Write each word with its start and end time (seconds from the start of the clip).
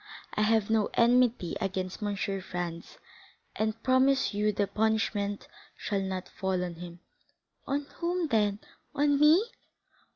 I 0.33 0.41
have 0.41 0.71
no 0.71 0.89
enmity 0.95 1.55
against 1.61 2.01
M. 2.01 2.15
Franz, 2.15 2.97
and 3.55 3.83
promise 3.83 4.33
you 4.33 4.51
the 4.51 4.65
punishment 4.65 5.47
shall 5.77 6.01
not 6.01 6.27
fall 6.27 6.63
on 6.63 6.73
him." 6.73 7.01
"On 7.67 7.85
whom, 7.99 8.29
then!—on 8.29 9.19
me?" 9.19 9.43